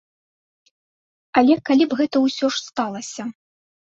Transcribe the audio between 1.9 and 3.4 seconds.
б гэта ўсё ж сталася?